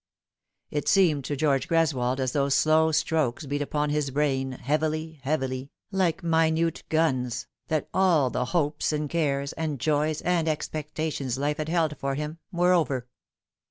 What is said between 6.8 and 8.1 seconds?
guns, that